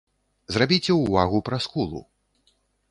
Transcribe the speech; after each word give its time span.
Зрабіце 0.55 0.91
ўвагу 1.01 1.43
пра 1.51 1.57
скулу. 1.67 2.05